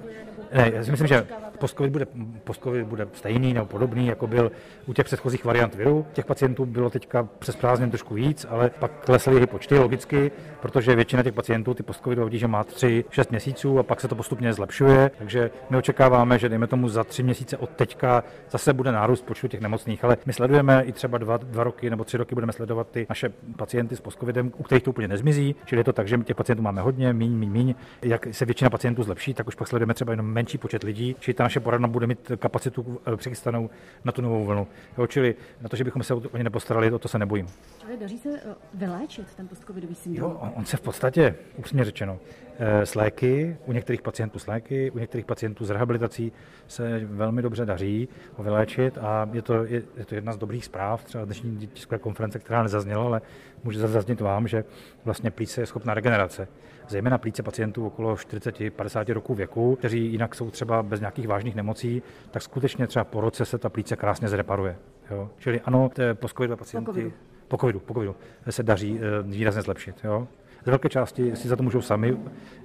ne, 0.54 0.70
já 0.74 0.84
si 0.84 0.90
myslím, 0.90 1.08
že 1.08 1.26
postcovid 1.58 1.92
bude, 1.92 2.06
postcovid 2.44 2.86
bude 2.86 3.08
stejný 3.12 3.54
nebo 3.54 3.66
podobný, 3.66 4.06
jako 4.06 4.26
byl 4.26 4.52
u 4.86 4.92
těch 4.92 5.06
předchozích 5.06 5.44
variant 5.44 5.74
viru. 5.74 6.06
Těch 6.12 6.26
pacientů 6.26 6.66
bylo 6.66 6.90
teďka 6.90 7.28
přes 7.38 7.59
prázdnin 7.60 7.90
trošku 7.90 8.14
víc, 8.14 8.46
ale 8.48 8.70
pak 8.78 8.90
klesly 9.04 9.34
jejich 9.34 9.48
počty 9.48 9.78
logicky, 9.78 10.30
protože 10.60 10.96
většina 10.96 11.22
těch 11.22 11.34
pacientů 11.34 11.74
ty 11.74 11.82
postcovidové 11.82 12.38
že 12.38 12.46
má 12.46 12.64
3-6 12.64 13.24
měsíců 13.30 13.78
a 13.78 13.82
pak 13.82 14.00
se 14.00 14.08
to 14.08 14.14
postupně 14.14 14.52
zlepšuje. 14.52 15.10
Takže 15.18 15.50
my 15.70 15.76
očekáváme, 15.76 16.38
že 16.38 16.48
dejme 16.48 16.66
tomu 16.66 16.88
za 16.88 17.04
tři 17.04 17.22
měsíce 17.22 17.56
od 17.56 17.70
teďka 17.70 18.24
zase 18.50 18.72
bude 18.72 18.92
nárůst 18.92 19.24
počtu 19.24 19.48
těch 19.48 19.60
nemocných, 19.60 20.04
ale 20.04 20.16
my 20.26 20.32
sledujeme 20.32 20.82
i 20.82 20.92
třeba 20.92 21.18
dva, 21.18 21.36
dva 21.36 21.64
roky 21.64 21.90
nebo 21.90 22.04
tři 22.04 22.16
roky 22.16 22.34
budeme 22.34 22.52
sledovat 22.52 22.86
ty 22.90 23.06
naše 23.08 23.28
pacienty 23.56 23.96
s 23.96 24.00
postcovidem, 24.00 24.52
u 24.56 24.62
kterých 24.62 24.84
to 24.84 24.90
úplně 24.90 25.08
nezmizí, 25.08 25.54
čili 25.64 25.80
je 25.80 25.84
to 25.84 25.92
tak, 25.92 26.08
že 26.08 26.18
těch 26.18 26.36
pacientů 26.36 26.62
máme 26.62 26.80
hodně, 26.80 27.12
míň, 27.12 27.32
míň, 27.32 27.50
míň. 27.50 27.74
Jak 28.02 28.26
se 28.30 28.44
většina 28.44 28.70
pacientů 28.70 29.02
zlepší, 29.02 29.34
tak 29.34 29.46
už 29.46 29.54
pak 29.54 29.68
sledujeme 29.68 29.94
třeba 29.94 30.12
jenom 30.12 30.26
menší 30.26 30.58
počet 30.58 30.82
lidí, 30.82 31.16
čili 31.20 31.34
ta 31.34 31.42
naše 31.42 31.60
poradna 31.60 31.88
bude 31.88 32.06
mít 32.06 32.32
kapacitu 32.36 33.00
eh, 33.06 33.16
přichystanou 33.16 33.70
na 34.04 34.12
tu 34.12 34.22
novou 34.22 34.44
vlnu. 34.44 34.66
Jo, 34.98 35.06
čili 35.06 35.34
na 35.60 35.68
to, 35.68 35.76
že 35.76 35.84
bychom 35.84 36.02
se 36.02 36.14
o 36.14 36.36
ně 36.36 36.44
nepostarali, 36.44 36.92
o 36.92 36.98
to 36.98 37.08
se 37.08 37.18
nebojím. 37.18 37.46
Ale 37.86 37.96
daří 37.96 38.18
se 38.18 38.28
eh, 38.28 38.54
vyléčit 38.74 39.34
ten 39.34 39.48
postcovidový 39.48 39.94
syndrom? 39.94 40.30
Jo, 40.30 40.52
on 40.56 40.64
se 40.64 40.76
v 40.76 40.80
podstatě, 40.80 41.34
upřímně 41.56 41.84
řečeno, 41.84 42.18
eh, 42.58 42.86
s 42.86 42.94
léky, 42.94 43.56
u 43.66 43.72
některých 43.72 44.02
pacientů 44.02 44.38
s 44.38 44.46
léky, 44.46 44.90
u 44.90 44.98
některých 44.98 45.26
pacientů 45.26 45.64
s 45.64 45.70
rehabilitací 45.70 46.32
se 46.66 47.00
velmi 47.04 47.42
dobře 47.42 47.64
daří 47.64 48.08
ho 48.36 48.44
vyléčit 48.44 48.98
a 48.98 49.28
je 49.32 49.42
to, 49.42 49.64
je, 49.64 49.82
je 49.96 50.04
to 50.04 50.14
jedna 50.14 50.32
z 50.32 50.36
dobrých 50.36 50.64
zpráv, 50.64 51.04
třeba 51.04 51.24
dnešní 51.24 51.68
tiskové 51.72 51.98
konference, 51.98 52.38
která 52.38 52.62
nezazněla, 52.62 53.04
ale 53.04 53.22
může 53.64 53.78
zaznít 53.78 54.20
vám, 54.20 54.48
že 54.48 54.64
vlastně 55.04 55.30
plíce 55.30 55.60
je 55.60 55.66
schopná 55.66 55.94
regenerace. 55.94 56.48
Zejména 56.88 57.18
plíce 57.18 57.42
pacientů 57.42 57.86
okolo 57.86 58.14
40-50 58.14 59.12
roků 59.12 59.34
věku, 59.34 59.76
kteří 59.76 60.12
jinak 60.12 60.34
jsou 60.34 60.50
třeba 60.50 60.82
bez 60.82 61.00
nějakých 61.00 61.28
vážných 61.28 61.54
nemocí, 61.54 62.02
tak 62.30 62.42
skutečně 62.42 62.86
třeba 62.86 63.04
po 63.04 63.20
roce 63.20 63.44
se 63.44 63.58
ta 63.58 63.68
plíce 63.68 63.96
krásně 63.96 64.28
zreparuje. 64.28 64.76
Jo? 65.10 65.30
Čili 65.38 65.60
ano, 65.60 65.90
po 66.14 66.28
pacienty 66.56 67.12
po 67.12 67.39
covidu, 67.56 67.80
po 67.80 67.94
covidu 67.94 68.16
se 68.50 68.62
daří 68.62 68.98
eh, 68.98 69.22
výrazně 69.22 69.62
zlepšit. 69.62 69.96
Jo? 70.04 70.28
Z 70.62 70.66
velké 70.66 70.88
části 70.88 71.36
si 71.36 71.48
za 71.48 71.56
to 71.56 71.62
můžou 71.62 71.80
sami, 71.80 72.16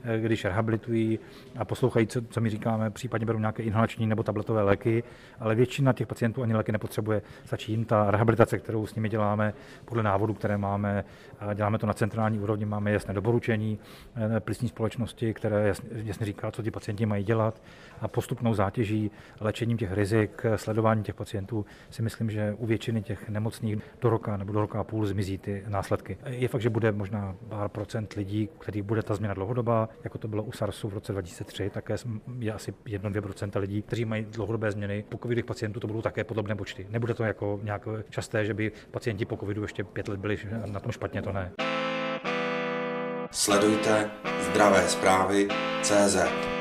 eh, 0.04 0.20
když 0.20 0.46
rehabilitují 0.46 1.20
a 1.58 1.66
poslouchají, 1.66 2.08
co, 2.08 2.22
co 2.22 2.42
my 2.42 2.50
říkáme, 2.50 2.92
případně 2.92 3.26
berou 3.26 3.40
nějaké 3.40 3.64
inhalační 3.64 4.08
nebo 4.08 4.24
tabletové 4.24 4.64
léky, 4.64 5.04
ale 5.40 5.56
většina 5.56 5.94
těch 5.94 6.08
pacientů 6.08 6.44
ani 6.44 6.54
léky 6.54 6.72
nepotřebuje. 6.72 7.22
Stačí 7.46 7.72
jim 7.72 7.86
ta 7.86 8.12
rehabilitace, 8.12 8.60
kterou 8.60 8.88
s 8.88 8.96
nimi 8.96 9.10
děláme 9.10 9.54
podle 9.86 10.04
návodu, 10.04 10.34
které 10.34 10.58
máme. 10.58 11.04
Děláme 11.54 11.78
to 11.78 11.88
na 11.88 11.94
centrální 11.94 12.40
úrovni, 12.40 12.66
máme 12.66 12.92
jasné 12.92 13.14
doporučení 13.14 13.80
eh, 14.16 14.40
plicní 14.40 14.70
společnosti, 14.70 15.34
které 15.34 15.68
jasně, 15.68 15.90
jasně 15.94 16.26
říká, 16.26 16.52
co 16.52 16.64
ti 16.64 16.72
pacienti 16.72 17.06
mají 17.06 17.24
dělat 17.24 17.62
a 18.02 18.08
postupnou 18.08 18.54
zátěží, 18.54 19.12
léčením 19.40 19.78
těch 19.78 19.94
rizik, 19.94 20.44
sledování 20.56 21.04
těch 21.04 21.16
pacientů 21.16 21.66
si 21.90 22.02
myslím, 22.02 22.30
že 22.30 22.56
u 22.58 22.66
většiny 22.66 23.02
těch 23.02 23.30
nemocných 23.30 23.78
do 24.02 24.10
roka 24.10 24.38
nebo 24.38 24.54
do 24.54 24.62
roka 24.62 24.80
a 24.80 24.84
půl 24.84 25.06
zmizí 25.06 25.38
ty 25.38 25.64
následky. 25.68 26.18
Je 26.26 26.48
fakt, 26.48 26.62
že 26.62 26.70
bude 26.70 26.92
možná 26.92 27.36
pár 27.50 27.70
lidí, 28.16 28.50
který 28.60 28.82
bude 28.82 29.04
ta 29.04 29.16
změna 29.16 29.34
dlouhodobá, 29.34 29.90
jako 30.04 30.18
to 30.18 30.28
bylo 30.28 30.44
u 30.44 30.52
SARSu 30.52 30.90
v 30.90 30.94
roce 30.94 31.12
2003, 31.12 31.70
také 31.70 31.96
je 32.40 32.54
asi 32.54 32.74
1-2% 32.86 33.60
lidí, 33.60 33.82
kteří 33.82 34.06
mají 34.06 34.26
dlouhodobé 34.26 34.72
změny. 34.72 35.06
Po 35.10 35.18
covidových 35.18 35.46
pacientů 35.46 35.80
to 35.80 35.88
budou 35.88 36.02
také 36.02 36.24
podobné 36.24 36.56
počty. 36.56 36.88
Nebude 36.90 37.14
to 37.14 37.24
jako 37.24 37.60
nějak 37.64 37.88
časté, 38.10 38.46
že 38.46 38.54
by 38.54 38.72
pacienti 38.92 39.26
po 39.26 39.38
covidu 39.38 39.62
ještě 39.62 39.84
pět 39.84 40.08
let 40.08 40.20
byli 40.20 40.38
na 40.66 40.80
tom 40.80 40.92
špatně, 40.92 41.22
to 41.22 41.32
ne. 41.32 41.52
Sledujte 43.32 44.12
zdravé 44.40 44.88
zprávy 44.88 45.48
CZ. 45.82 46.55